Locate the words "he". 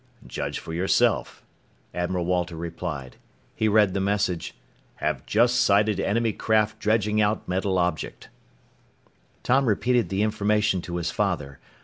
3.55-3.67